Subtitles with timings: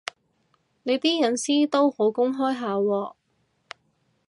[0.81, 3.13] 你啲私隱都好公開下喎